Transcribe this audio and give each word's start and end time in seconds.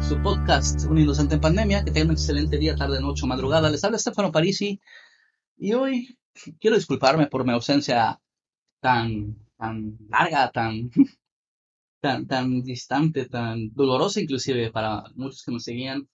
su 0.00 0.20
podcast 0.22 0.84
Un 0.90 0.98
Inocente 0.98 1.36
en 1.36 1.40
Pandemia. 1.40 1.82
Que 1.82 1.90
tengan 1.90 2.08
un 2.08 2.16
excelente 2.16 2.58
día, 2.58 2.76
tarde, 2.76 3.00
noche 3.00 3.26
madrugada. 3.26 3.70
Les 3.70 3.82
habla 3.82 3.98
Stefano 3.98 4.30
Parisi 4.30 4.78
y 5.56 5.72
hoy 5.72 6.18
quiero 6.60 6.76
disculparme 6.76 7.28
por 7.28 7.46
mi 7.46 7.52
ausencia 7.52 8.20
tan, 8.80 9.38
tan 9.56 9.96
larga, 10.10 10.50
tan, 10.52 10.90
tan, 12.02 12.26
tan 12.26 12.62
distante, 12.62 13.24
tan 13.26 13.72
dolorosa 13.72 14.20
inclusive 14.20 14.70
para 14.70 15.04
muchos 15.14 15.42
que 15.42 15.52
me 15.52 15.60
seguían. 15.60 16.06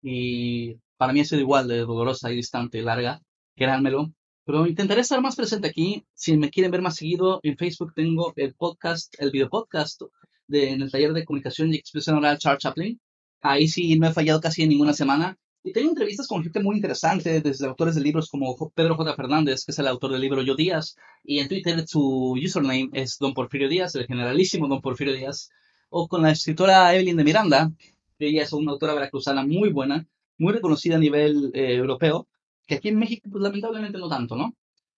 Y 0.00 0.76
para 0.96 1.12
mí 1.12 1.20
ha 1.20 1.24
sido 1.24 1.40
igual 1.40 1.66
de 1.66 1.80
dolorosa 1.80 2.30
y 2.30 2.36
distante 2.36 2.78
y 2.78 2.82
larga, 2.82 3.20
créanmelo. 3.56 4.12
Pero 4.44 4.68
intentaré 4.68 5.00
estar 5.00 5.20
más 5.20 5.34
presente 5.34 5.66
aquí. 5.66 6.06
Si 6.14 6.36
me 6.36 6.50
quieren 6.50 6.70
ver 6.70 6.82
más 6.82 6.94
seguido, 6.94 7.40
en 7.42 7.56
Facebook 7.56 7.92
tengo 7.94 8.32
el 8.36 8.54
podcast, 8.54 9.12
el 9.18 9.32
video 9.32 9.50
podcast 9.50 10.02
de, 10.48 10.70
en 10.70 10.82
el 10.82 10.90
taller 10.90 11.12
de 11.12 11.24
comunicación 11.24 11.72
y 11.72 11.76
expresión 11.76 12.16
oral 12.16 12.38
Charles 12.38 12.62
Chaplin. 12.62 13.00
Ahí 13.40 13.68
sí 13.68 13.98
no 13.98 14.08
he 14.08 14.12
fallado 14.12 14.40
casi 14.40 14.62
en 14.62 14.70
ninguna 14.70 14.92
semana. 14.92 15.38
Y 15.62 15.72
tengo 15.72 15.90
entrevistas 15.90 16.26
con 16.26 16.42
gente 16.42 16.62
muy 16.62 16.76
interesante, 16.76 17.40
desde 17.40 17.66
autores 17.66 17.94
de 17.94 18.00
libros 18.00 18.28
como 18.30 18.56
Pedro 18.74 18.96
J. 18.96 19.14
Fernández, 19.14 19.64
que 19.64 19.72
es 19.72 19.78
el 19.78 19.88
autor 19.88 20.12
del 20.12 20.20
libro 20.20 20.42
Yo 20.42 20.54
Díaz, 20.56 20.96
y 21.24 21.40
en 21.40 21.48
Twitter 21.48 21.86
su 21.86 22.36
username 22.42 22.90
es 22.92 23.18
Don 23.18 23.34
Porfirio 23.34 23.68
Díaz, 23.68 23.94
el 23.94 24.06
generalísimo 24.06 24.68
Don 24.68 24.80
Porfirio 24.80 25.14
Díaz, 25.14 25.50
o 25.90 26.08
con 26.08 26.22
la 26.22 26.30
escritora 26.30 26.94
Evelyn 26.94 27.16
de 27.16 27.24
Miranda, 27.24 27.70
que 28.18 28.28
ella 28.28 28.42
es 28.44 28.52
una 28.52 28.72
autora 28.72 28.94
veracruzana 28.94 29.44
muy 29.44 29.70
buena, 29.70 30.06
muy 30.38 30.52
reconocida 30.52 30.96
a 30.96 31.00
nivel 31.00 31.50
eh, 31.54 31.74
europeo, 31.74 32.28
que 32.66 32.76
aquí 32.76 32.88
en 32.88 32.98
México, 32.98 33.28
pues 33.30 33.42
lamentablemente 33.42 33.98
no 33.98 34.08
tanto, 34.08 34.36
¿no? 34.36 34.54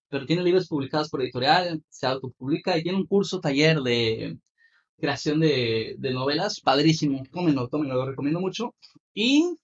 Pero 0.09 0.27
tiene 0.27 0.43
libros 0.43 0.69
publicados 0.69 1.09
por 1.09 1.23
editorial, 1.23 1.83
se 1.89 2.07
autopublica 2.07 2.77
y 2.77 2.83
tiene 2.83 2.99
un 2.99 3.07
curso 3.07 3.41
taller 3.41 3.81
de 3.81 4.39
creación 5.01 5.41
de, 5.41 5.97
de 5.99 6.13
novelas, 6.13 6.61
padrísimo, 6.61 7.23
tómenlo, 7.33 7.69
tómenlo, 7.69 7.97
lo 7.97 8.07
recomiendo 8.07 8.41
mucho. 8.41 8.75
Y 9.15 9.57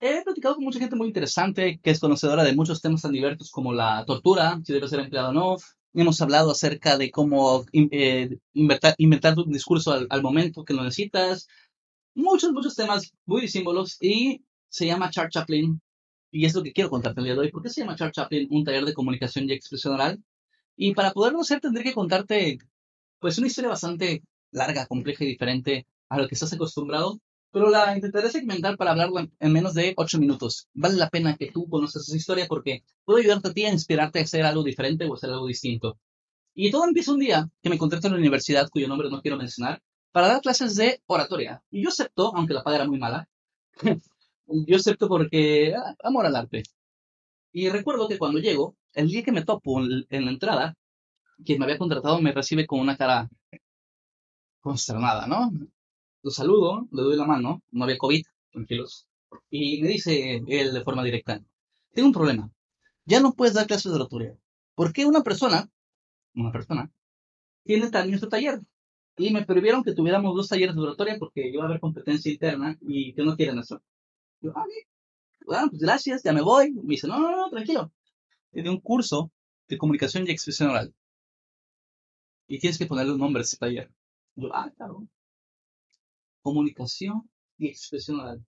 he 0.00 0.22
platicado 0.22 0.56
con 0.56 0.64
mucha 0.64 0.78
gente 0.78 0.96
muy 0.96 1.08
interesante 1.08 1.78
que 1.82 1.90
es 1.90 2.00
conocedora 2.00 2.44
de 2.44 2.54
muchos 2.54 2.80
temas 2.80 3.02
tan 3.02 3.12
diversos 3.12 3.50
como 3.50 3.72
la 3.72 4.04
tortura, 4.06 4.60
si 4.64 4.72
debe 4.72 4.88
ser 4.88 5.00
empleado 5.00 5.30
o 5.30 5.32
no. 5.32 5.56
Hemos 5.92 6.20
hablado 6.22 6.52
acerca 6.52 6.96
de 6.96 7.10
cómo 7.10 7.64
eh, 7.72 8.38
inventar, 8.54 8.94
inventar, 8.98 9.34
tu 9.34 9.44
discurso 9.44 9.92
al, 9.92 10.06
al, 10.10 10.22
momento 10.22 10.64
que 10.64 10.72
lo 10.72 10.84
necesitas. 10.84 11.48
Muchos, 12.14 12.52
muchos 12.52 12.76
temas 12.76 13.12
muy 13.26 13.48
símbolos 13.48 13.98
y 14.00 14.42
se 14.68 14.86
llama 14.86 15.10
Charles 15.10 15.32
Chaplin 15.34 15.80
y 16.30 16.44
es 16.46 16.54
lo 16.54 16.62
que 16.62 16.72
quiero 16.72 16.90
contarte 16.90 17.20
el 17.20 17.24
día 17.26 17.34
de 17.34 17.40
hoy. 17.40 17.50
¿Por 17.50 17.62
qué 17.62 17.70
se 17.70 17.80
llama 17.80 17.96
Charles 17.96 18.14
Chaplin 18.14 18.48
un 18.50 18.64
taller 18.64 18.84
de 18.84 18.94
comunicación 18.94 19.48
y 19.48 19.52
expresión 19.52 19.94
oral? 19.94 20.22
Y 20.76 20.94
para 20.94 21.12
poderlo 21.12 21.40
hacer 21.40 21.60
tendré 21.60 21.82
que 21.84 21.92
contarte 21.92 22.58
pues 23.18 23.38
una 23.38 23.48
historia 23.48 23.70
bastante 23.70 24.22
larga, 24.52 24.86
compleja 24.86 25.24
y 25.24 25.28
diferente 25.28 25.86
a 26.08 26.18
lo 26.18 26.28
que 26.28 26.34
estás 26.34 26.52
acostumbrado, 26.52 27.20
pero 27.52 27.68
la 27.70 27.94
intentaré 27.94 28.30
segmentar 28.30 28.76
para 28.76 28.92
hablarlo 28.92 29.18
en 29.38 29.52
menos 29.52 29.74
de 29.74 29.94
8 29.96 30.18
minutos. 30.18 30.68
Vale 30.74 30.96
la 30.96 31.10
pena 31.10 31.36
que 31.36 31.50
tú 31.50 31.68
conozcas 31.68 32.08
esa 32.08 32.16
historia 32.16 32.46
porque 32.48 32.84
puedo 33.04 33.18
ayudarte 33.18 33.48
a 33.48 33.52
ti 33.52 33.64
a 33.64 33.72
inspirarte 33.72 34.20
a 34.20 34.22
hacer 34.22 34.44
algo 34.44 34.62
diferente 34.62 35.04
o 35.06 35.14
hacer 35.14 35.30
algo 35.30 35.46
distinto. 35.46 35.98
Y 36.54 36.70
todo 36.70 36.84
empieza 36.84 37.12
un 37.12 37.20
día 37.20 37.48
que 37.62 37.68
me 37.68 37.76
encontré 37.76 37.98
en 38.02 38.12
la 38.12 38.18
universidad, 38.18 38.68
cuyo 38.70 38.88
nombre 38.88 39.10
no 39.10 39.20
quiero 39.22 39.36
mencionar, 39.36 39.82
para 40.12 40.28
dar 40.28 40.40
clases 40.40 40.76
de 40.76 41.00
oratoria. 41.06 41.62
Y 41.70 41.82
yo 41.82 41.88
acepto, 41.90 42.34
aunque 42.34 42.54
la 42.54 42.62
paga 42.62 42.76
era 42.76 42.86
muy 42.86 42.98
mala, 42.98 43.28
yo 44.46 44.76
acepto 44.76 45.08
porque 45.08 45.74
ah, 45.74 45.94
amor 46.04 46.26
al 46.26 46.36
arte. 46.36 46.62
Y 47.52 47.68
recuerdo 47.68 48.08
que 48.08 48.18
cuando 48.18 48.38
llego, 48.38 48.76
el 48.94 49.08
día 49.08 49.22
que 49.22 49.32
me 49.32 49.44
topo 49.44 49.80
en 49.80 50.24
la 50.24 50.30
entrada, 50.30 50.76
quien 51.44 51.58
me 51.58 51.64
había 51.64 51.78
contratado 51.78 52.20
me 52.20 52.32
recibe 52.32 52.66
con 52.66 52.80
una 52.80 52.96
cara 52.96 53.28
consternada, 54.60 55.26
¿no? 55.26 55.50
Lo 56.22 56.30
saludo, 56.30 56.86
le 56.92 57.02
doy 57.02 57.16
la 57.16 57.26
mano, 57.26 57.62
no 57.70 57.84
había 57.84 57.98
COVID, 57.98 58.24
tranquilos. 58.52 59.06
Y 59.50 59.82
me 59.82 59.88
dice 59.88 60.42
él 60.46 60.72
de 60.72 60.84
forma 60.84 61.04
directa, 61.04 61.40
tengo 61.92 62.08
un 62.08 62.14
problema, 62.14 62.50
ya 63.04 63.20
no 63.20 63.34
puedes 63.34 63.54
dar 63.54 63.66
clases 63.66 63.90
de 63.90 63.96
oratoria. 63.96 64.36
¿Por 64.74 64.92
qué 64.92 65.06
una 65.06 65.22
persona, 65.22 65.68
una 66.34 66.52
persona, 66.52 66.90
tiene 67.64 67.90
también 67.90 68.18
su 68.18 68.28
taller? 68.28 68.60
Y 69.16 69.32
me 69.32 69.44
prohibieron 69.44 69.82
que 69.82 69.94
tuviéramos 69.94 70.34
dos 70.34 70.48
talleres 70.48 70.74
de 70.74 70.80
oratoria 70.82 71.18
porque 71.18 71.48
iba 71.48 71.62
a 71.64 71.66
haber 71.66 71.80
competencia 71.80 72.32
interna 72.32 72.78
y 72.80 73.12
que 73.14 73.22
no 73.22 73.36
quieren 73.36 73.58
eso. 73.58 73.82
Yo, 74.40 74.52
ah, 74.56 74.64
bueno, 75.44 75.68
pues 75.70 75.82
gracias, 75.82 76.22
ya 76.22 76.32
me 76.32 76.42
voy. 76.42 76.72
Me 76.72 76.92
dice, 76.94 77.06
no, 77.08 77.18
no, 77.18 77.30
no, 77.36 77.50
tranquilo. 77.50 77.92
Tiene 78.52 78.70
un 78.70 78.80
curso 78.80 79.30
de 79.68 79.78
comunicación 79.78 80.26
y 80.26 80.30
expresión 80.30 80.70
oral. 80.70 80.94
Y 82.46 82.58
tienes 82.58 82.78
que 82.78 82.86
ponerle 82.86 83.12
un 83.12 83.18
nombre 83.18 83.40
a 83.40 83.44
ese 83.44 83.56
taller. 83.56 83.90
Yo, 84.34 84.48
ah, 84.52 84.70
claro. 84.76 85.06
Comunicación 86.42 87.30
y 87.56 87.68
expresión 87.68 88.20
oral. 88.20 88.44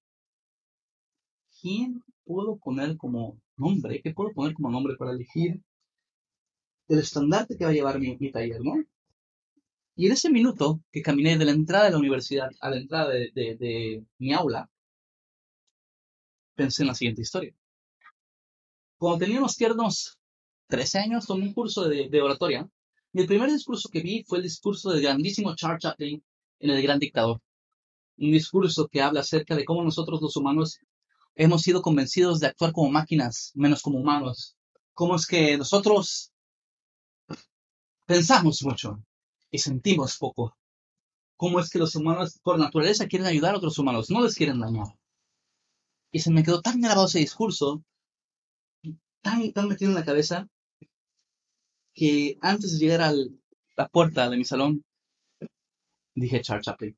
¿Quién 1.60 2.02
puedo 2.24 2.56
poner 2.56 2.96
como 2.96 3.40
nombre? 3.56 4.00
¿Qué 4.02 4.12
puedo 4.12 4.32
poner 4.32 4.54
como 4.54 4.70
nombre 4.70 4.96
para 4.96 5.12
elegir 5.12 5.62
el 6.88 6.98
estandarte 6.98 7.56
que 7.56 7.64
va 7.64 7.70
a 7.70 7.74
llevar 7.74 7.98
mi, 7.98 8.16
mi 8.18 8.30
taller, 8.30 8.60
no? 8.62 8.74
Y 9.96 10.06
en 10.06 10.12
ese 10.12 10.30
minuto 10.30 10.80
que 10.90 11.00
caminé 11.02 11.38
de 11.38 11.44
la 11.44 11.52
entrada 11.52 11.86
de 11.86 11.92
la 11.92 11.98
universidad 11.98 12.50
a 12.60 12.70
la 12.70 12.76
entrada 12.76 13.08
de, 13.10 13.30
de, 13.34 13.56
de 13.56 14.04
mi 14.18 14.32
aula, 14.32 14.68
pensé 16.54 16.82
en 16.82 16.88
la 16.88 16.94
siguiente 16.94 17.22
historia. 17.22 17.54
Cuando 18.98 19.18
tenía 19.18 19.38
unos 19.38 19.56
tiernos 19.56 20.18
13 20.68 20.98
años, 20.98 21.26
tomé 21.26 21.44
un 21.44 21.54
curso 21.54 21.88
de, 21.88 22.08
de, 22.08 22.22
oratoria 22.22 22.68
y 23.12 23.20
el 23.20 23.26
primer 23.26 23.50
discurso 23.50 23.88
que 23.90 24.00
vi 24.00 24.24
fue 24.24 24.38
el 24.38 24.44
discurso 24.44 24.90
del 24.90 25.02
grandísimo 25.02 25.54
Charles 25.54 25.82
Chaplin 25.82 26.22
en 26.60 26.70
El 26.70 26.82
Gran 26.82 26.98
Dictador. 26.98 27.40
Un 28.16 28.32
discurso 28.32 28.88
que 28.88 29.02
habla 29.02 29.20
acerca 29.20 29.54
de 29.54 29.64
cómo 29.64 29.84
nosotros 29.84 30.20
los 30.22 30.36
humanos 30.36 30.78
hemos 31.34 31.62
sido 31.62 31.82
convencidos 31.82 32.40
de 32.40 32.46
actuar 32.46 32.72
como 32.72 32.90
máquinas, 32.90 33.52
menos 33.54 33.82
como 33.82 33.98
humanos. 33.98 34.56
Cómo 34.94 35.16
es 35.16 35.26
que 35.26 35.58
nosotros 35.58 36.32
pensamos 38.06 38.62
mucho 38.62 39.02
y 39.50 39.58
sentimos 39.58 40.16
poco. 40.16 40.56
Cómo 41.36 41.60
es 41.60 41.68
que 41.68 41.78
los 41.78 41.94
humanos 41.94 42.38
por 42.42 42.58
naturaleza 42.58 43.06
quieren 43.06 43.26
ayudar 43.26 43.54
a 43.54 43.58
otros 43.58 43.78
humanos, 43.78 44.10
no 44.10 44.22
les 44.22 44.34
quieren 44.34 44.60
dañar. 44.60 44.86
Y 46.10 46.20
se 46.20 46.30
me 46.30 46.42
quedó 46.42 46.62
tan 46.62 46.80
grabado 46.80 47.06
ese 47.06 47.18
discurso, 47.18 47.82
tan, 49.20 49.52
tan 49.52 49.68
metido 49.68 49.90
en 49.90 49.96
la 49.96 50.04
cabeza, 50.04 50.48
que 51.94 52.38
antes 52.40 52.72
de 52.72 52.78
llegar 52.78 53.02
a 53.02 53.12
la 53.76 53.88
puerta 53.88 54.28
de 54.28 54.36
mi 54.36 54.44
salón, 54.44 54.84
dije 56.14 56.40
Charles 56.40 56.66
Chaplin. 56.66 56.96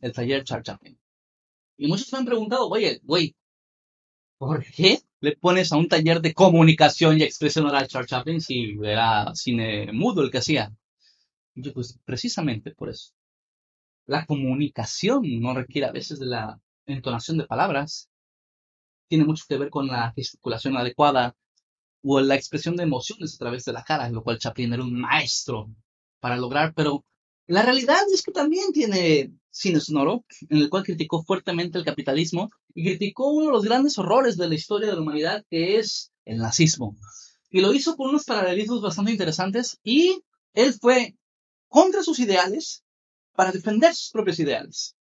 El 0.00 0.12
taller 0.12 0.44
Charles 0.44 0.66
Chaplin. 0.66 0.98
Y 1.76 1.88
muchos 1.88 2.12
me 2.12 2.18
han 2.18 2.26
preguntado, 2.26 2.68
oye, 2.68 3.00
güey, 3.02 3.34
¿por 4.38 4.64
qué 4.64 5.00
le 5.20 5.36
pones 5.36 5.72
a 5.72 5.76
un 5.76 5.88
taller 5.88 6.20
de 6.20 6.34
comunicación 6.34 7.18
y 7.18 7.22
expresión 7.22 7.66
oral 7.66 7.88
Charles 7.88 8.10
Chaplin 8.10 8.40
si 8.40 8.76
era 8.82 9.34
cine 9.34 9.92
mudo 9.92 10.22
el 10.22 10.30
que 10.30 10.38
hacía? 10.38 10.72
Yo, 11.54 11.72
pues, 11.72 11.98
precisamente 12.04 12.72
por 12.72 12.88
eso. 12.90 13.12
La 14.06 14.26
comunicación 14.26 15.22
no 15.40 15.54
requiere 15.54 15.86
a 15.86 15.92
veces 15.92 16.18
de 16.18 16.26
la 16.26 16.60
entonación 16.86 17.38
de 17.38 17.46
palabras, 17.46 18.10
tiene 19.08 19.24
mucho 19.24 19.44
que 19.48 19.58
ver 19.58 19.70
con 19.70 19.86
la 19.86 20.12
gesticulación 20.12 20.76
adecuada 20.76 21.36
o 22.02 22.20
la 22.20 22.34
expresión 22.34 22.76
de 22.76 22.82
emociones 22.82 23.34
a 23.34 23.38
través 23.38 23.64
de 23.64 23.72
la 23.72 23.84
cara, 23.84 24.08
lo 24.10 24.22
cual 24.22 24.38
Chaplin 24.38 24.72
era 24.72 24.82
un 24.82 25.00
maestro 25.00 25.68
para 26.20 26.36
lograr, 26.36 26.72
pero 26.74 27.04
la 27.46 27.62
realidad 27.62 28.02
es 28.12 28.22
que 28.22 28.32
también 28.32 28.72
tiene 28.72 29.32
cine 29.50 29.80
sonoro, 29.80 30.24
en 30.48 30.58
el 30.58 30.70
cual 30.70 30.84
criticó 30.84 31.22
fuertemente 31.22 31.78
el 31.78 31.84
capitalismo 31.84 32.50
y 32.74 32.84
criticó 32.84 33.28
uno 33.28 33.46
de 33.46 33.52
los 33.52 33.64
grandes 33.64 33.98
horrores 33.98 34.36
de 34.36 34.48
la 34.48 34.54
historia 34.54 34.88
de 34.88 34.94
la 34.94 35.02
humanidad, 35.02 35.44
que 35.50 35.78
es 35.78 36.12
el 36.24 36.38
nazismo. 36.38 36.96
Y 37.50 37.60
lo 37.60 37.72
hizo 37.74 37.96
con 37.96 38.08
unos 38.08 38.24
paralelismos 38.24 38.80
bastante 38.80 39.12
interesantes 39.12 39.78
y 39.82 40.22
él 40.54 40.72
fue 40.72 41.16
contra 41.68 42.02
sus 42.02 42.18
ideales 42.18 42.82
para 43.34 43.52
defender 43.52 43.94
sus 43.94 44.10
propios 44.10 44.38
ideales. 44.38 44.96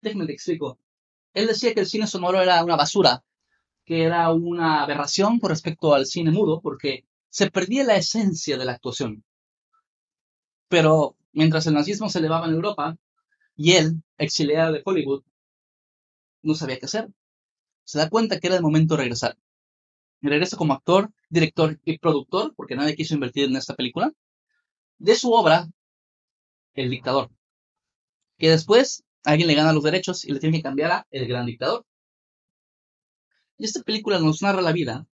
Déjenme 0.00 0.26
te 0.26 0.32
explico. 0.32 0.78
Él 1.32 1.46
decía 1.46 1.74
que 1.74 1.80
el 1.80 1.86
cine 1.86 2.06
sonoro 2.06 2.40
era 2.40 2.62
una 2.62 2.76
basura, 2.76 3.24
que 3.84 4.04
era 4.04 4.32
una 4.32 4.82
aberración 4.82 5.38
con 5.40 5.50
respecto 5.50 5.94
al 5.94 6.06
cine 6.06 6.30
mudo, 6.30 6.60
porque 6.60 7.04
se 7.28 7.50
perdía 7.50 7.84
la 7.84 7.96
esencia 7.96 8.56
de 8.56 8.64
la 8.64 8.72
actuación. 8.72 9.24
Pero 10.68 11.16
mientras 11.32 11.66
el 11.66 11.74
nazismo 11.74 12.08
se 12.08 12.18
elevaba 12.18 12.46
en 12.46 12.54
Europa 12.54 12.96
y 13.56 13.72
él, 13.72 14.02
exiliado 14.18 14.72
de 14.72 14.82
Hollywood, 14.84 15.22
no 16.42 16.54
sabía 16.54 16.78
qué 16.78 16.86
hacer, 16.86 17.08
se 17.84 17.98
da 17.98 18.08
cuenta 18.08 18.40
que 18.40 18.46
era 18.46 18.56
el 18.56 18.62
momento 18.62 18.94
de 18.94 19.02
regresar. 19.02 19.36
Regresa 20.20 20.56
como 20.56 20.72
actor, 20.72 21.10
director 21.28 21.78
y 21.84 21.98
productor, 21.98 22.54
porque 22.56 22.76
nadie 22.76 22.96
quiso 22.96 23.14
invertir 23.14 23.44
en 23.44 23.56
esta 23.56 23.74
película, 23.74 24.12
de 24.98 25.14
su 25.16 25.32
obra, 25.32 25.68
El 26.74 26.90
Dictador. 26.90 27.30
Que 28.38 28.50
después 28.50 29.04
alguien 29.24 29.48
le 29.48 29.54
gana 29.54 29.72
los 29.72 29.82
derechos 29.82 30.24
y 30.24 30.32
le 30.32 30.40
tiene 30.40 30.58
que 30.58 30.62
cambiar 30.62 30.92
a 30.92 31.06
El 31.10 31.26
Gran 31.26 31.46
Dictador. 31.46 31.84
Y 33.58 33.64
esta 33.64 33.82
película 33.82 34.20
nos 34.20 34.42
narra 34.42 34.62
la 34.62 34.70
vida 34.70 35.08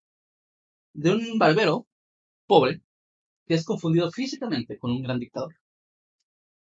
de 0.92 1.10
un 1.12 1.37
barbero 1.37 1.88
pobre 2.46 2.82
que 3.46 3.54
es 3.54 3.64
confundido 3.64 4.10
físicamente 4.12 4.78
con 4.78 4.92
un 4.92 5.02
gran 5.02 5.20
dictador 5.20 5.56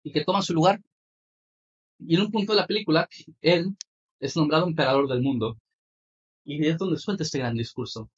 y 0.04 0.12
que 0.12 0.24
toma 0.24 0.42
su 0.42 0.54
lugar 0.54 0.82
Y 2.00 2.16
en 2.16 2.22
un 2.22 2.32
punto 2.32 2.54
de 2.54 2.60
la 2.60 2.68
película, 2.68 3.08
él 3.42 3.76
es 4.20 4.36
nombrado 4.36 4.68
emperador 4.68 5.08
del 5.08 5.22
mundo. 5.22 5.58
Y 6.46 6.66
es 6.68 6.78
donde 6.78 7.00
suelta 7.00 7.24
este 7.24 7.40
gran 7.40 7.56
discurso. 7.56 8.10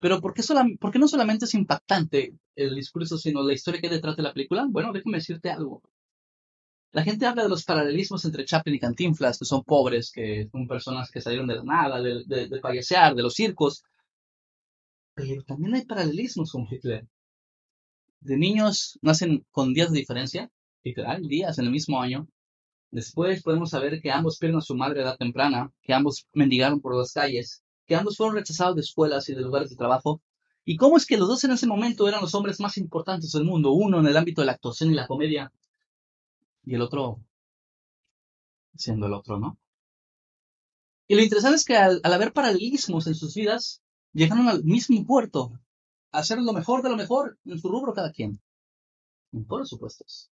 Pero 0.00 0.20
¿por 0.20 0.34
qué, 0.34 0.42
¿por 0.80 0.92
qué 0.92 0.98
no 1.00 1.08
solamente 1.08 1.46
es 1.46 1.54
impactante 1.54 2.34
el 2.56 2.74
discurso, 2.76 3.18
sino 3.18 3.42
la 3.42 3.54
historia 3.54 3.80
que 3.80 3.90
detrás 3.90 4.16
de 4.16 4.24
la 4.24 4.34
película? 4.34 4.66
Bueno, 4.70 4.92
déjame 4.92 5.18
decirte 5.18 5.50
algo. 5.50 5.82
La 6.92 7.02
gente 7.02 7.26
habla 7.26 7.42
de 7.42 7.48
los 7.48 7.64
paralelismos 7.64 8.24
entre 8.24 8.44
Chaplin 8.44 8.76
y 8.76 8.78
Cantinflas, 8.78 9.38
que 9.38 9.44
son 9.44 9.62
pobres, 9.62 10.10
que 10.10 10.48
son 10.50 10.66
personas 10.66 11.10
que 11.10 11.20
salieron 11.20 11.46
de 11.46 11.56
la 11.56 11.64
nada, 11.64 12.00
de, 12.00 12.24
de, 12.26 12.48
de 12.48 12.60
payasear, 12.60 13.14
de 13.14 13.22
los 13.22 13.34
circos. 13.34 13.84
Pero 15.14 15.42
también 15.44 15.74
hay 15.74 15.84
paralelismos 15.84 16.50
con 16.52 16.66
Hitler. 16.70 17.06
De 18.20 18.36
niños 18.36 18.98
nacen 19.02 19.46
con 19.50 19.74
días 19.74 19.92
de 19.92 19.98
diferencia, 19.98 20.50
literal, 20.82 21.22
días 21.28 21.58
en 21.58 21.66
el 21.66 21.70
mismo 21.70 22.00
año. 22.00 22.26
Después 22.90 23.42
podemos 23.42 23.70
saber 23.70 24.00
que 24.00 24.10
ambos 24.10 24.38
pierden 24.38 24.58
a 24.58 24.62
su 24.62 24.74
madre 24.74 25.00
a 25.00 25.02
edad 25.04 25.18
temprana, 25.18 25.70
que 25.82 25.92
ambos 25.92 26.26
mendigaron 26.32 26.80
por 26.80 26.96
las 26.96 27.12
calles, 27.12 27.62
que 27.86 27.96
ambos 27.96 28.16
fueron 28.16 28.36
rechazados 28.36 28.76
de 28.76 28.80
escuelas 28.80 29.28
y 29.28 29.34
de 29.34 29.42
lugares 29.42 29.70
de 29.70 29.76
trabajo. 29.76 30.22
¿Y 30.64 30.76
cómo 30.76 30.96
es 30.96 31.04
que 31.06 31.18
los 31.18 31.28
dos 31.28 31.44
en 31.44 31.52
ese 31.52 31.66
momento 31.66 32.08
eran 32.08 32.22
los 32.22 32.34
hombres 32.34 32.60
más 32.60 32.78
importantes 32.78 33.32
del 33.32 33.44
mundo? 33.44 33.72
Uno 33.72 34.00
en 34.00 34.06
el 34.06 34.16
ámbito 34.16 34.40
de 34.40 34.46
la 34.46 34.52
actuación 34.52 34.90
y 34.90 34.94
la 34.94 35.06
comedia, 35.06 35.52
y 36.68 36.74
el 36.74 36.82
otro 36.82 37.24
siendo 38.76 39.06
el 39.06 39.14
otro, 39.14 39.38
¿no? 39.38 39.58
Y 41.08 41.14
lo 41.14 41.22
interesante 41.22 41.56
es 41.56 41.64
que 41.64 41.76
al, 41.76 42.00
haber 42.04 42.32
paralelismos 42.32 43.06
en 43.06 43.14
sus 43.14 43.34
vidas, 43.34 43.82
llegaron 44.12 44.48
al 44.48 44.62
mismo 44.62 45.04
puerto, 45.06 45.58
a 46.12 46.18
hacer 46.18 46.38
lo 46.38 46.52
mejor 46.52 46.82
de 46.82 46.90
lo 46.90 46.96
mejor 46.96 47.38
en 47.46 47.58
su 47.58 47.70
rubro 47.70 47.94
cada 47.94 48.12
quien, 48.12 48.40
los 49.32 49.68
supuestos. 49.68 50.30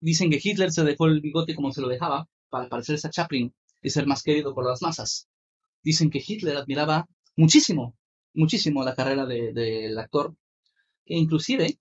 Dicen 0.00 0.30
que 0.30 0.40
Hitler 0.42 0.70
se 0.70 0.84
dejó 0.84 1.06
el 1.06 1.20
bigote 1.20 1.56
como 1.56 1.72
se 1.72 1.80
lo 1.80 1.88
dejaba 1.88 2.28
para 2.48 2.68
parecerse 2.68 3.08
a 3.08 3.10
Chaplin 3.10 3.52
y 3.82 3.90
ser 3.90 4.06
más 4.06 4.22
querido 4.22 4.54
por 4.54 4.64
las 4.64 4.80
masas. 4.80 5.28
Dicen 5.82 6.10
que 6.10 6.22
Hitler 6.24 6.56
admiraba 6.56 7.08
muchísimo, 7.36 7.96
muchísimo 8.32 8.84
la 8.84 8.94
carrera 8.94 9.26
del 9.26 9.98
actor, 9.98 10.36
que 11.04 11.16
inclusive 11.16 11.80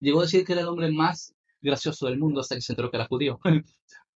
llegó 0.00 0.20
a 0.20 0.24
decir 0.24 0.44
que 0.44 0.52
era 0.52 0.62
el 0.62 0.68
hombre 0.68 0.90
más 0.90 1.34
gracioso 1.60 2.06
del 2.06 2.18
mundo 2.18 2.40
hasta 2.40 2.54
que 2.54 2.62
se 2.62 2.72
enteró 2.72 2.90
que 2.90 2.96
era 2.96 3.06
judío. 3.06 3.40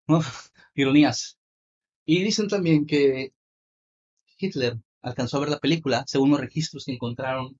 Ironías. 0.75 1.39
Y 2.05 2.23
dicen 2.23 2.49
también 2.49 2.87
que 2.87 3.33
Hitler 4.39 4.79
alcanzó 5.03 5.37
a 5.37 5.41
ver 5.41 5.51
la 5.51 5.59
película 5.59 6.05
según 6.07 6.31
los 6.31 6.41
registros 6.41 6.85
que 6.85 6.93
encontraron 6.93 7.59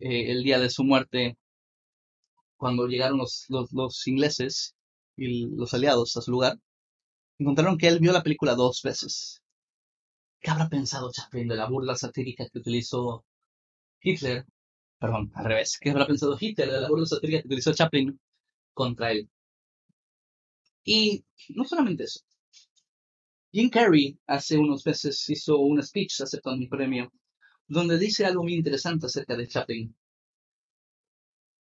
eh, 0.00 0.30
el 0.30 0.42
día 0.42 0.58
de 0.58 0.70
su 0.70 0.84
muerte 0.84 1.36
cuando 2.56 2.86
llegaron 2.86 3.18
los, 3.18 3.46
los, 3.48 4.06
ingleses 4.06 4.74
y 5.16 5.46
los 5.56 5.74
aliados 5.74 6.16
a 6.16 6.22
su 6.22 6.30
lugar. 6.32 6.58
Encontraron 7.38 7.78
que 7.78 7.88
él 7.88 8.00
vio 8.00 8.12
la 8.12 8.22
película 8.22 8.54
dos 8.54 8.82
veces. 8.82 9.42
¿Qué 10.40 10.50
habrá 10.50 10.68
pensado 10.68 11.10
Chaplin 11.12 11.48
de 11.48 11.56
la 11.56 11.68
burla 11.68 11.96
satírica 11.96 12.48
que 12.48 12.58
utilizó 12.58 13.24
Hitler? 14.00 14.44
Perdón, 14.98 15.30
al 15.34 15.44
revés. 15.44 15.78
¿Qué 15.80 15.90
habrá 15.90 16.06
pensado 16.06 16.36
Hitler 16.38 16.70
de 16.70 16.80
la 16.80 16.88
burla 16.88 17.06
satírica 17.06 17.42
que 17.42 17.48
utilizó 17.48 17.72
Chaplin 17.72 18.18
contra 18.78 19.10
él. 19.10 19.28
Y 20.84 21.24
no 21.48 21.64
solamente 21.64 22.04
eso. 22.04 22.20
Jim 23.52 23.70
Carrey 23.70 24.16
hace 24.26 24.56
unos 24.56 24.86
meses 24.86 25.28
hizo 25.28 25.58
un 25.58 25.82
speech 25.82 26.20
aceptando 26.20 26.62
un 26.62 26.68
premio 26.68 27.12
donde 27.66 27.98
dice 27.98 28.24
algo 28.24 28.44
muy 28.44 28.54
interesante 28.54 29.06
acerca 29.06 29.36
de 29.36 29.48
Chaplin. 29.48 29.96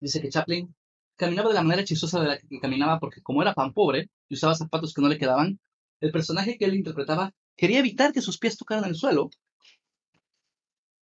Dice 0.01 0.21
que 0.21 0.29
Chaplin 0.29 0.75
caminaba 1.15 1.49
de 1.49 1.55
la 1.55 1.63
manera 1.63 1.85
chistosa 1.85 2.19
de 2.19 2.27
la 2.27 2.37
que 2.37 2.59
caminaba 2.59 2.99
porque 2.99 3.21
como 3.21 3.41
era 3.41 3.53
pan 3.53 3.73
pobre 3.73 4.09
y 4.27 4.35
usaba 4.35 4.53
zapatos 4.53 4.93
que 4.93 5.01
no 5.01 5.07
le 5.07 5.17
quedaban, 5.17 5.59
el 6.01 6.11
personaje 6.11 6.57
que 6.57 6.65
él 6.65 6.75
interpretaba 6.75 7.33
quería 7.55 7.79
evitar 7.79 8.11
que 8.11 8.21
sus 8.21 8.37
pies 8.37 8.57
tocaran 8.57 8.83
el 8.85 8.95
suelo 8.95 9.29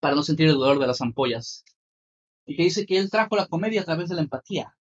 para 0.00 0.14
no 0.14 0.22
sentir 0.22 0.48
el 0.48 0.58
dolor 0.58 0.78
de 0.78 0.86
las 0.86 1.00
ampollas. 1.00 1.64
Y 2.44 2.56
que 2.56 2.64
dice 2.64 2.84
que 2.84 2.98
él 2.98 3.10
trajo 3.10 3.36
la 3.36 3.46
comedia 3.46 3.80
a 3.80 3.84
través 3.84 4.10
de 4.10 4.16
la 4.16 4.22
empatía 4.22 4.76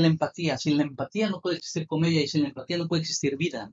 la 0.00 0.08
empatía. 0.08 0.58
Sin 0.58 0.76
la 0.76 0.82
empatía 0.82 1.30
no 1.30 1.40
puede 1.40 1.56
existir 1.56 1.86
comedia 1.86 2.22
y 2.22 2.28
sin 2.28 2.42
la 2.42 2.48
empatía 2.48 2.78
no 2.78 2.88
puede 2.88 3.02
existir 3.02 3.36
vida. 3.36 3.72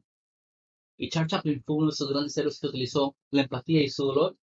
Y 0.97 1.09
Charles 1.09 1.31
Chaplin 1.31 1.63
fue 1.63 1.75
uno 1.75 1.87
de 1.87 1.91
esos 1.91 2.09
grandes 2.09 2.37
héroes 2.37 2.59
que 2.59 2.67
utilizó 2.67 3.15
la 3.31 3.41
empatía 3.41 3.81
y 3.81 3.89
su 3.89 4.05
dolor 4.05 4.37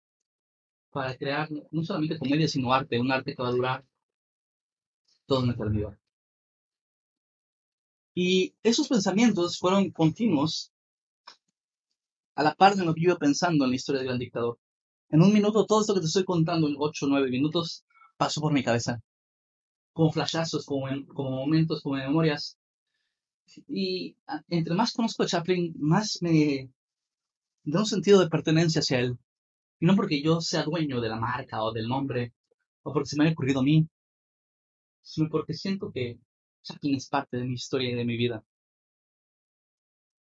para 0.92 1.18
crear 1.18 1.50
no 1.72 1.84
solamente 1.84 2.18
comedia, 2.18 2.48
sino 2.48 2.74
arte, 2.74 3.00
un 3.00 3.12
arte 3.12 3.36
que 3.36 3.44
va 3.44 3.50
a 3.50 3.52
durar 3.52 3.86
toda 5.26 5.42
una 5.44 5.54
eternidad. 5.54 5.98
Y 8.14 8.56
esos 8.64 8.88
pensamientos 8.88 9.60
fueron 9.60 9.92
continuos 9.92 10.72
a 12.36 12.44
la 12.44 12.56
par 12.56 12.76
de 12.76 12.86
lo 12.86 12.94
que 12.94 13.02
iba 13.02 13.18
pensando 13.18 13.66
en 13.66 13.72
la 13.72 13.76
historia 13.76 14.00
del 14.00 14.08
gran 14.08 14.20
dictador. 14.20 14.58
En 15.10 15.22
un 15.22 15.34
minuto, 15.34 15.66
todo 15.66 15.82
esto 15.82 15.94
que 15.94 16.00
te 16.00 16.06
estoy 16.08 16.24
contando 16.24 16.68
en 16.68 16.76
8 16.78 17.06
o 17.06 17.10
9 17.10 17.30
minutos 17.30 17.84
pasó 18.18 18.40
por 18.40 18.54
mi 18.54 18.64
cabeza 18.64 19.02
como 19.96 20.12
flashazos, 20.12 20.66
como, 20.66 20.88
como 21.18 21.32
momentos, 21.32 21.82
como 21.82 21.96
memorias. 21.96 22.58
Y 23.68 24.18
entre 24.50 24.76
más 24.76 24.94
conozco 24.94 25.24
a 25.24 25.28
Chaplin, 25.28 25.74
más 25.80 26.20
me 26.22 26.70
da 27.64 27.80
un 27.80 27.86
sentido 27.86 28.20
de 28.20 28.30
pertenencia 28.30 28.80
hacia 28.82 29.00
él. 29.00 29.18
Y 29.80 29.86
no 29.86 29.96
porque 29.96 30.22
yo 30.22 30.42
sea 30.42 30.64
dueño 30.64 31.00
de 31.02 31.10
la 31.10 31.16
marca 31.18 31.64
o 31.64 31.72
del 31.72 31.88
nombre, 31.88 32.34
o 32.84 32.92
porque 32.94 33.10
se 33.10 33.18
me 33.18 33.24
haya 33.24 33.34
ocurrido 33.34 33.62
a 33.62 33.64
mí, 33.64 33.88
sino 35.02 35.30
porque 35.30 35.54
siento 35.54 35.92
que 35.94 36.20
Chaplin 36.62 36.96
es 36.96 37.08
parte 37.08 37.38
de 37.38 37.46
mi 37.46 37.54
historia 37.54 37.90
y 37.92 37.96
de 37.96 38.06
mi 38.06 38.18
vida. 38.18 38.44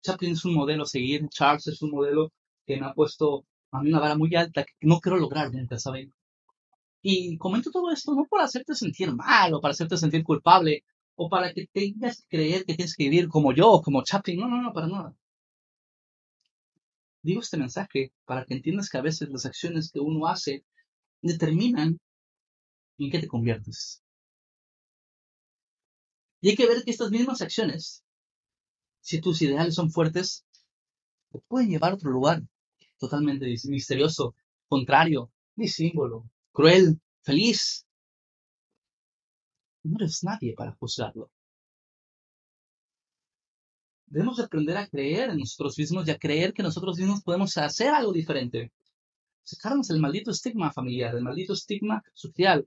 Chaplin 0.03 0.33
es 0.33 0.45
un 0.45 0.55
modelo 0.55 0.85
a 0.85 0.87
seguir, 0.87 1.29
Charles 1.29 1.67
es 1.67 1.83
un 1.83 1.91
modelo 1.91 2.33
que 2.67 2.77
me 2.79 2.87
ha 2.87 2.95
puesto 2.95 3.45
a 3.73 3.83
mí 3.83 3.89
una 3.91 3.99
vara 4.01 4.17
muy 4.17 4.33
alta 4.37 4.65
que 4.65 4.73
no 4.83 5.01
quiero 5.01 5.19
lograr 5.19 5.53
nunca, 5.53 5.77
¿saben? 5.79 6.15
Y 7.03 7.39
comento 7.39 7.71
todo 7.71 7.91
esto 7.93 8.15
no 8.15 8.27
para 8.27 8.45
hacerte 8.45 8.75
sentir 8.75 9.15
mal 9.15 9.55
o 9.55 9.61
para 9.61 9.73
hacerte 9.73 9.97
sentir 9.97 10.25
culpable 10.25 10.85
o 11.15 11.29
para 11.29 11.53
que 11.53 11.67
tengas 11.73 12.23
que 12.23 12.37
creer 12.37 12.65
que 12.65 12.75
tienes 12.75 12.95
que 12.95 13.05
vivir 13.05 13.29
como 13.29 13.53
yo, 13.53 13.81
como 13.83 14.03
Chaplin. 14.03 14.39
No, 14.41 14.49
no, 14.49 14.61
no, 14.63 14.73
para 14.73 14.89
nada. 14.89 15.17
Digo 17.23 17.41
este 17.41 17.57
mensaje 17.57 18.13
para 18.25 18.45
que 18.45 18.55
entiendas 18.55 18.89
que 18.89 18.99
a 18.99 19.03
veces 19.03 19.29
las 19.31 19.47
acciones 19.47 19.91
que 19.91 20.01
uno 20.01 20.27
hace 20.27 20.65
determinan 21.23 21.99
en 22.99 23.11
qué 23.11 23.19
te 23.19 23.29
conviertes. 23.29 24.03
Y 26.41 26.51
hay 26.51 26.57
que 26.57 26.67
ver 26.67 26.85
que 26.85 26.91
estas 26.91 27.11
mismas 27.11 27.43
acciones, 27.43 28.05
si 29.01 29.21
tus 29.21 29.43
ideales 29.43 29.75
son 29.75 29.91
fuertes, 29.91 30.45
te 31.33 31.41
pueden 31.49 31.71
llevar 31.71 31.93
a 31.93 31.95
otro 31.95 32.11
lugar 32.11 32.43
totalmente 32.99 33.53
misterioso, 33.65 34.35
contrario, 34.69 35.31
ni 35.57 35.69
símbolo, 35.69 36.29
cruel, 36.57 36.99
feliz. 37.23 37.87
No 39.85 39.97
eres 39.99 40.25
nadie 40.25 40.55
para 40.55 40.73
juzgarlo. 40.73 41.31
Debemos 44.07 44.41
aprender 44.41 44.77
a 44.79 44.89
creer 44.89 45.31
en 45.31 45.39
nosotros 45.39 45.77
mismos 45.77 46.09
y 46.09 46.13
a 46.13 46.19
creer 46.19 46.55
que 46.55 46.63
nosotros 46.63 46.97
mismos 46.99 47.23
podemos 47.23 47.57
hacer 47.59 47.93
algo 47.93 48.13
diferente. 48.13 48.73
Sacarnos 49.43 49.91
el 49.91 50.01
maldito 50.01 50.31
estigma 50.31 50.73
familiar, 50.73 51.15
el 51.15 51.23
maldito 51.23 51.53
estigma 51.53 52.03
social. 52.15 52.67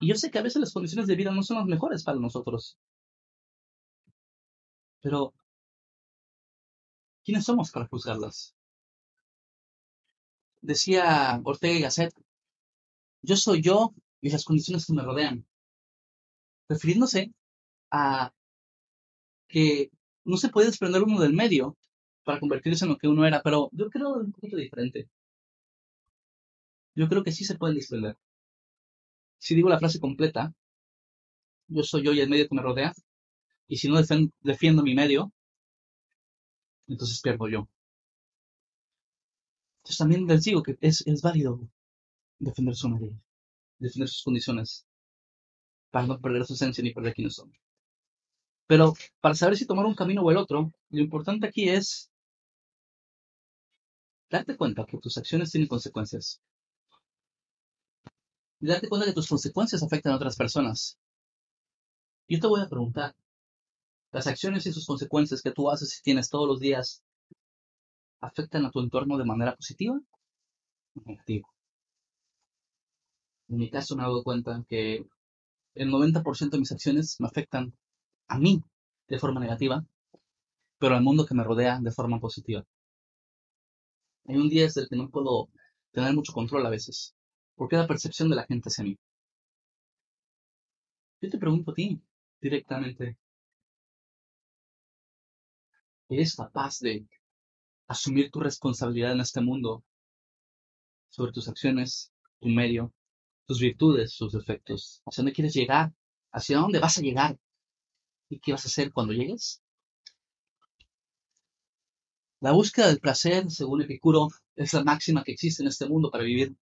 Y 0.00 0.08
yo 0.08 0.14
sé 0.14 0.30
que 0.30 0.38
a 0.38 0.42
veces 0.42 0.60
las 0.60 0.72
condiciones 0.72 1.08
de 1.08 1.16
vida 1.16 1.32
no 1.32 1.42
son 1.42 1.56
las 1.58 1.66
mejores 1.66 2.04
para 2.04 2.20
nosotros. 2.20 2.78
Pero, 5.02 5.34
¿quiénes 7.24 7.44
somos 7.44 7.72
para 7.72 7.88
juzgarlas? 7.88 8.54
Decía 10.60 11.40
Ortega 11.44 11.74
y 11.74 11.82
Gasset, 11.82 12.14
yo 13.22 13.36
soy 13.36 13.62
yo 13.62 13.94
y 14.20 14.30
las 14.30 14.44
condiciones 14.44 14.86
que 14.86 14.92
me 14.94 15.02
rodean. 15.02 15.46
Refiriéndose 16.68 17.32
a 17.90 18.32
que 19.48 19.90
no 20.24 20.36
se 20.36 20.48
puede 20.48 20.66
desprender 20.68 21.02
uno 21.02 21.20
del 21.20 21.32
medio 21.34 21.76
para 22.24 22.40
convertirse 22.40 22.84
en 22.84 22.92
lo 22.92 22.98
que 22.98 23.08
uno 23.08 23.26
era, 23.26 23.42
pero 23.42 23.68
yo 23.72 23.90
creo 23.90 24.14
un 24.14 24.32
poquito 24.32 24.56
diferente. 24.56 25.08
Yo 26.94 27.08
creo 27.08 27.22
que 27.22 27.32
sí 27.32 27.44
se 27.44 27.56
puede 27.56 27.74
desprender. 27.74 28.16
Si 29.38 29.54
digo 29.54 29.68
la 29.68 29.78
frase 29.78 30.00
completa, 30.00 30.54
yo 31.68 31.82
soy 31.82 32.02
yo 32.04 32.12
y 32.12 32.20
el 32.20 32.30
medio 32.30 32.48
que 32.48 32.54
me 32.54 32.62
rodea, 32.62 32.92
y 33.66 33.76
si 33.76 33.88
no 33.88 34.00
defiendo, 34.42 34.82
mi 34.82 34.94
medio, 34.94 35.32
entonces 36.86 37.20
pierdo 37.20 37.48
yo. 37.48 37.68
Entonces 39.80 39.98
también 39.98 40.26
les 40.26 40.44
digo 40.44 40.62
que 40.62 40.76
es, 40.80 41.06
es 41.06 41.22
válido 41.22 41.60
defender 42.44 42.74
su 42.76 42.88
medio, 42.90 43.12
defender 43.78 44.08
sus 44.08 44.22
condiciones, 44.24 44.86
para 45.92 46.06
no 46.08 46.20
perder 46.20 46.44
su 46.44 46.54
esencia 46.54 46.82
ni 46.82 46.92
perder 46.92 47.14
quiénes 47.14 47.34
son. 47.36 47.52
Pero 48.66 48.94
para 49.20 49.34
saber 49.36 49.56
si 49.56 49.66
tomar 49.66 49.86
un 49.86 49.94
camino 49.94 50.22
o 50.22 50.30
el 50.32 50.36
otro, 50.36 50.72
lo 50.90 51.00
importante 51.00 51.46
aquí 51.46 51.68
es 51.68 52.10
darte 54.30 54.56
cuenta 54.56 54.84
que 54.84 54.98
tus 54.98 55.16
acciones 55.16 55.52
tienen 55.52 55.68
consecuencias. 55.68 56.40
Y 58.60 58.66
darte 58.66 58.88
cuenta 58.88 59.06
que 59.06 59.12
tus 59.12 59.28
consecuencias 59.28 59.82
afectan 59.82 60.14
a 60.14 60.16
otras 60.16 60.36
personas. 60.36 60.96
Yo 62.28 62.40
te 62.40 62.48
voy 62.48 62.60
a 62.60 62.68
preguntar, 62.68 63.14
Las 64.12 64.28
acciones 64.28 64.64
y 64.66 64.72
sus 64.72 64.86
consecuencias 64.86 65.42
que 65.42 65.50
tú 65.50 65.68
haces 65.68 65.98
y 65.98 66.02
tienes 66.02 66.30
todos 66.30 66.46
los 66.46 66.60
días 66.60 67.02
afectan 68.22 68.64
a 68.64 68.70
tu 68.70 68.80
entorno 68.80 69.18
de 69.18 69.24
manera 69.26 69.54
positiva 69.54 70.00
o 70.94 71.02
negativa. 71.04 71.51
En 73.52 73.58
mi 73.58 73.68
caso 73.68 73.94
me 73.94 74.02
he 74.02 74.06
dado 74.06 74.24
cuenta 74.24 74.64
que 74.66 75.04
el 75.74 75.90
90% 75.90 76.56
de 76.56 76.58
mis 76.58 76.72
acciones 76.72 77.20
me 77.20 77.26
afectan 77.28 77.74
a 78.26 78.38
mí 78.38 78.64
de 79.08 79.18
forma 79.18 79.40
negativa, 79.40 79.84
pero 80.78 80.94
al 80.96 81.02
mundo 81.02 81.26
que 81.26 81.34
me 81.34 81.44
rodea 81.44 81.78
de 81.78 81.90
forma 81.90 82.18
positiva. 82.18 82.64
Hay 84.26 84.36
un 84.36 84.48
día 84.48 84.62
desde 84.62 84.80
el 84.80 84.88
que 84.88 84.96
no 84.96 85.10
puedo 85.10 85.50
tener 85.90 86.14
mucho 86.14 86.32
control 86.32 86.64
a 86.64 86.70
veces, 86.70 87.14
porque 87.54 87.76
la 87.76 87.86
percepción 87.86 88.30
de 88.30 88.36
la 88.36 88.46
gente 88.46 88.70
hacia 88.70 88.84
mí. 88.84 88.98
Yo 91.20 91.28
te 91.28 91.36
pregunto 91.36 91.72
a 91.72 91.74
ti 91.74 92.00
directamente, 92.40 93.18
¿eres 96.08 96.34
capaz 96.34 96.78
de 96.80 97.06
asumir 97.86 98.30
tu 98.30 98.40
responsabilidad 98.40 99.12
en 99.12 99.20
este 99.20 99.42
mundo 99.42 99.84
sobre 101.10 101.32
tus 101.32 101.48
acciones, 101.48 102.10
tu 102.40 102.48
medio, 102.48 102.94
tus 103.46 103.60
virtudes, 103.60 104.16
tus 104.16 104.32
defectos? 104.32 105.02
¿Hacia 105.06 105.22
dónde 105.22 105.32
quieres 105.32 105.54
llegar? 105.54 105.92
¿Hacia 106.32 106.58
dónde 106.58 106.78
vas 106.78 106.98
a 106.98 107.02
llegar? 107.02 107.38
¿Y 108.28 108.38
qué 108.40 108.52
vas 108.52 108.64
a 108.64 108.68
hacer 108.68 108.92
cuando 108.92 109.12
llegues? 109.12 109.62
La 112.40 112.52
búsqueda 112.52 112.88
del 112.88 112.98
placer, 113.00 113.50
según 113.50 113.82
Epicuro, 113.82 114.28
es 114.56 114.72
la 114.72 114.82
máxima 114.84 115.22
que 115.22 115.32
existe 115.32 115.62
en 115.62 115.68
este 115.68 115.86
mundo 115.86 116.10
para 116.10 116.24
vivir. 116.24 116.56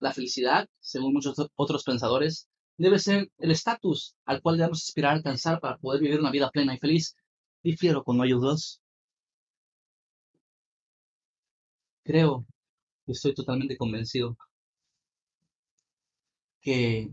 La 0.00 0.12
felicidad, 0.12 0.68
según 0.80 1.14
muchos 1.14 1.36
otros 1.54 1.84
pensadores, 1.84 2.48
debe 2.76 2.98
ser 2.98 3.30
el 3.38 3.50
estatus 3.50 4.16
al 4.24 4.42
cual 4.42 4.56
debemos 4.56 4.82
aspirar 4.82 5.12
a 5.12 5.16
alcanzar 5.16 5.60
para 5.60 5.78
poder 5.78 6.00
vivir 6.00 6.20
una 6.20 6.30
vida 6.30 6.50
plena 6.50 6.74
y 6.74 6.78
feliz. 6.78 7.16
Difiero 7.62 8.02
con 8.02 8.20
hay 8.20 8.32
dos. 8.32 8.80
Creo 12.02 12.46
y 13.06 13.12
estoy 13.12 13.34
totalmente 13.34 13.76
convencido 13.76 14.36
que 16.64 17.12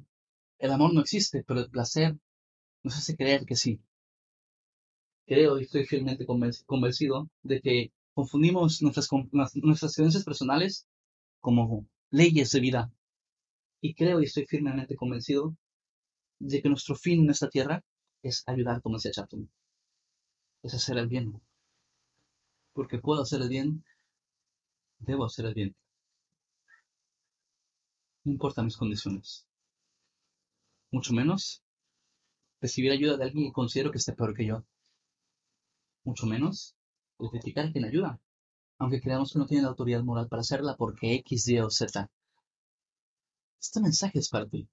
el 0.60 0.72
amor 0.72 0.94
no 0.94 1.02
existe, 1.02 1.44
pero 1.48 1.62
el 1.62 1.70
placer 1.70 2.18
nos 2.84 2.98
hace 2.98 3.16
creer 3.16 3.46
que 3.46 3.56
sí 3.56 3.82
creo 5.32 5.58
y 5.58 5.64
estoy 5.64 5.86
firmemente 5.86 6.26
convencido 6.66 7.30
de 7.42 7.62
que 7.62 7.94
confundimos 8.14 8.82
nuestras, 8.82 9.08
nuestras 9.54 9.96
creencias 9.96 10.26
personales 10.26 10.88
como 11.40 11.88
leyes 12.10 12.52
de 12.52 12.60
vida. 12.60 12.92
Y 13.80 13.94
creo 13.94 14.22
y 14.22 14.26
estoy 14.26 14.46
firmemente 14.46 14.98
convencido 14.98 15.56
de 16.40 16.62
que 16.62 16.68
nuestro 16.68 16.96
fin 16.96 17.24
en 17.24 17.30
esta 17.30 17.50
tierra 17.50 17.82
es 18.22 18.44
ayudar, 18.46 18.82
como 18.82 18.98
decía 18.98 19.12
Chapton. 19.12 19.50
Es 20.64 20.74
hacer 20.74 20.98
el 20.98 21.08
bien. 21.08 21.42
Porque 22.74 23.00
puedo 23.00 23.22
hacer 23.22 23.42
el 23.42 23.48
bien, 23.48 23.86
debo 25.00 25.24
hacer 25.24 25.46
el 25.46 25.54
bien. 25.54 25.76
No 28.24 28.32
importa 28.32 28.64
mis 28.64 28.78
condiciones. 28.78 29.46
Mucho 30.92 31.14
menos 31.14 31.64
recibir 32.62 32.92
ayuda 32.92 33.18
de 33.18 33.26
alguien 33.26 33.46
que 33.48 33.54
considero 33.54 33.92
que 33.92 33.98
esté 33.98 34.14
peor 34.14 34.36
que 34.36 34.46
yo 34.46 34.64
mucho 36.04 36.26
menos 36.26 36.76
criticar 37.32 37.68
a 37.68 37.72
quien 37.72 37.86
ayuda, 37.86 38.20
aunque 38.80 39.00
creamos 39.02 39.32
que 39.32 39.40
no 39.40 39.46
tiene 39.46 39.64
la 39.64 39.70
autoridad 39.70 40.04
moral 40.04 40.28
para 40.28 40.42
hacerla 40.42 40.76
porque 40.76 41.14
X, 41.16 41.48
Y 41.50 41.60
o 41.60 41.70
Z. 41.70 42.10
Este 43.60 43.80
mensaje 43.80 44.20
es 44.20 44.30
para 44.30 44.48
ti. 44.48 44.68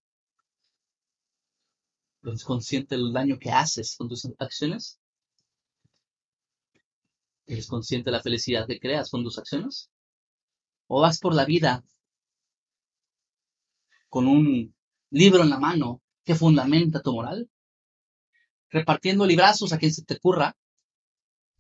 ¿Eres 2.23 2.45
consciente 2.45 2.97
del 2.97 3.13
daño 3.13 3.39
que 3.39 3.51
haces 3.51 3.97
con 3.97 4.09
tus 4.09 4.27
acciones? 4.39 4.99
¿Eres 7.47 7.67
consciente 7.67 8.11
de 8.11 8.17
la 8.17 8.23
felicidad 8.23 8.67
que 8.67 8.81
creas 8.81 9.11
con 9.11 9.23
tus 9.23 9.39
acciones? 9.39 9.91
¿O 10.87 11.03
vas 11.03 11.19
por 11.19 11.35
la 11.35 11.45
vida 11.45 11.85
con 14.09 14.27
un 14.27 14.75
libro 15.11 15.43
en 15.43 15.51
la 15.51 15.59
mano 15.59 16.01
que 16.25 16.35
fundamenta 16.35 17.03
tu 17.03 17.13
moral? 17.13 17.49
Repartiendo 18.71 19.27
librazos 19.27 19.73
a 19.73 19.79
quien 19.79 19.93
se 19.93 20.05
te 20.05 20.15
ocurra 20.15 20.57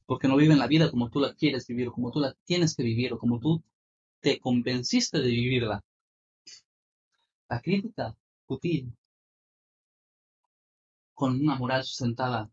porque 0.08 0.26
no 0.26 0.36
viven 0.36 0.58
la 0.58 0.66
vida 0.66 0.90
como 0.90 1.10
tú 1.10 1.20
la 1.20 1.34
quieres 1.34 1.66
vivir, 1.66 1.88
o 1.88 1.92
como 1.92 2.10
tú 2.10 2.18
la 2.18 2.34
tienes 2.46 2.74
que 2.74 2.82
vivir, 2.82 3.12
o 3.12 3.18
como 3.18 3.38
tú 3.38 3.62
te 4.20 4.40
convenciste 4.40 5.18
de 5.18 5.28
vivirla. 5.28 5.84
La 7.50 7.60
crítica 7.60 8.16
útil 8.46 8.90
con 11.12 11.38
una 11.38 11.56
moral 11.56 11.84
sustentada 11.84 12.50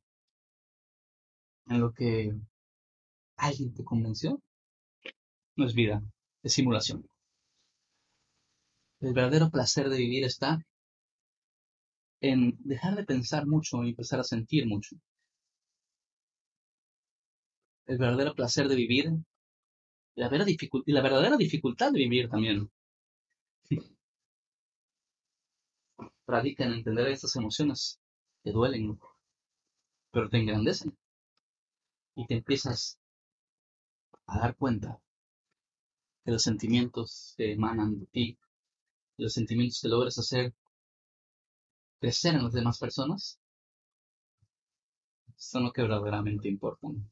en 1.68 1.80
lo 1.80 1.94
que 1.94 2.34
alguien 3.38 3.74
te 3.74 3.86
convenció, 3.86 4.42
no 5.56 5.66
es 5.66 5.74
vida, 5.74 6.04
es 6.44 6.52
simulación. 6.52 7.08
El 9.06 9.14
verdadero 9.14 9.52
placer 9.52 9.88
de 9.90 9.98
vivir 9.98 10.24
está 10.24 10.60
en 12.22 12.58
dejar 12.64 12.96
de 12.96 13.06
pensar 13.06 13.46
mucho 13.46 13.84
y 13.84 13.90
empezar 13.90 14.20
a 14.20 14.24
sentir 14.24 14.66
mucho 14.66 14.98
el 17.86 17.98
verdadero 18.00 18.34
placer 18.34 18.68
de 18.68 18.76
vivir 18.76 19.12
y 20.16 20.22
la, 20.22 21.02
verdadera 21.02 21.38
dificultad 21.38 21.92
de 21.92 22.00
vivir 22.00 22.30
también. 22.30 22.72
Radica 26.28 26.66
en 26.66 26.74
entender 26.74 27.08
estas 27.08 27.36
emociones 27.36 28.00
que 28.44 28.52
duelen, 28.52 29.00
pero 30.12 30.30
te 30.30 30.38
engrandecen. 30.38 30.98
Y 32.16 32.26
te 32.26 32.38
empiezas 32.38 32.98
a 34.26 34.40
dar 34.40 34.56
cuenta 34.56 35.00
que 36.24 36.32
los 36.32 36.42
sentimientos 36.42 37.36
que 37.38 37.52
emanan 37.54 38.00
de 38.00 38.06
ti, 38.08 38.40
los 39.18 39.34
sentimientos 39.34 39.80
que 39.82 39.90
logras 39.90 40.18
hacer 40.18 40.54
crecer 42.00 42.36
en 42.36 42.44
las 42.44 42.54
demás 42.54 42.78
personas, 42.80 43.40
son 45.36 45.64
lo 45.64 45.72
que 45.74 45.82
verdaderamente 45.82 46.48
importan 46.48 47.10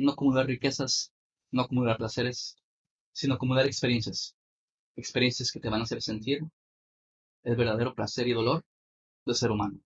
no 0.00 0.12
acumular 0.12 0.46
riquezas, 0.46 1.12
no 1.50 1.62
acumular 1.62 1.96
placeres, 1.96 2.56
sino 3.12 3.34
acumular 3.34 3.66
experiencias. 3.66 4.34
Experiencias 4.96 5.52
que 5.52 5.60
te 5.60 5.68
van 5.68 5.80
a 5.80 5.84
hacer 5.84 6.02
sentir 6.02 6.40
el 7.42 7.56
verdadero 7.56 7.94
placer 7.94 8.26
y 8.28 8.32
dolor 8.32 8.64
del 9.24 9.34
ser 9.34 9.50
humano. 9.50 9.78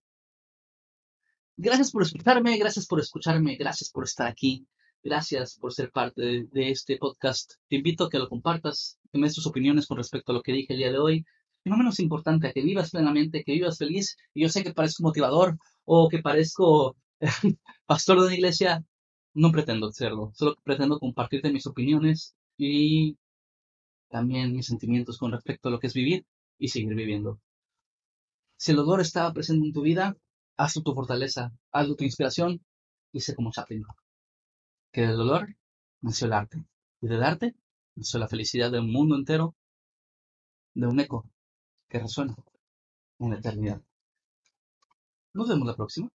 Gracias 1.57 1.91
por 1.91 2.03
escucharme, 2.03 2.57
gracias 2.57 2.85
por 2.85 2.99
escucharme, 2.99 3.55
gracias 3.55 3.89
por 3.89 4.03
estar 4.03 4.27
aquí, 4.27 4.67
gracias 5.01 5.57
por 5.57 5.73
ser 5.73 5.91
parte 5.91 6.47
de, 6.51 6.69
este 6.69 6.97
podcast. 6.97 7.53
Te 7.69 7.77
invito 7.77 8.05
a 8.05 8.09
que 8.09 8.19
lo 8.19 8.27
compartas, 8.27 8.99
me 9.17 9.27
des 9.27 9.35
tus 9.35 9.47
opiniones 9.47 9.87
con 9.87 9.97
respecto 9.97 10.31
a 10.31 10.35
lo 10.35 10.41
que 10.41 10.53
dije 10.53 10.73
el 10.73 10.79
día 10.79 10.91
de 10.91 10.99
hoy. 10.99 11.25
Y 11.63 11.69
no 11.69 11.77
menos 11.77 11.99
importante, 11.99 12.51
que 12.53 12.61
vivas 12.61 12.91
plenamente, 12.91 13.43
que 13.43 13.53
vivas 13.53 13.77
feliz. 13.77 14.17
Y 14.33 14.43
yo 14.43 14.49
sé 14.49 14.63
que 14.63 14.73
parezco 14.73 15.03
motivador 15.03 15.57
o 15.85 16.09
que 16.09 16.19
parezco 16.19 16.95
pastor 17.85 18.19
de 18.19 18.25
una 18.27 18.35
iglesia, 18.35 18.83
no 19.33 19.51
pretendo 19.51 19.91
serlo, 19.91 20.31
solo 20.35 20.55
pretendo 20.63 20.99
compartirte 20.99 21.51
mis 21.51 21.67
opiniones 21.67 22.35
y 22.57 23.17
también 24.09 24.53
mis 24.53 24.67
sentimientos 24.67 25.17
con 25.17 25.31
respecto 25.31 25.69
a 25.69 25.71
lo 25.71 25.79
que 25.79 25.87
es 25.87 25.93
vivir 25.93 26.25
y 26.57 26.69
seguir 26.69 26.95
viviendo. 26.95 27.39
Si 28.57 28.71
el 28.71 28.77
dolor 28.77 29.01
estaba 29.01 29.33
presente 29.33 29.67
en 29.67 29.73
tu 29.73 29.81
vida, 29.81 30.15
hazlo 30.57 30.83
tu 30.83 30.93
fortaleza, 30.93 31.51
hazlo 31.71 31.95
tu 31.95 32.03
inspiración 32.03 32.61
y 33.11 33.21
sé 33.21 33.35
como 33.35 33.51
Chaplin. 33.51 33.83
Que 34.91 35.01
del 35.01 35.17
dolor 35.17 35.55
nació 36.01 36.27
el 36.27 36.33
arte 36.33 36.63
y 37.01 37.07
del 37.07 37.23
arte 37.23 37.55
nació 37.95 38.19
la 38.19 38.27
felicidad 38.27 38.71
de 38.71 38.79
un 38.79 38.91
mundo 38.91 39.15
entero, 39.15 39.55
de 40.73 40.87
un 40.87 40.99
eco 40.99 41.25
que 41.89 41.99
resuena 41.99 42.35
en 43.19 43.31
la 43.31 43.37
eternidad. 43.37 43.81
Nos 45.33 45.49
vemos 45.49 45.67
la 45.67 45.75
próxima. 45.75 46.09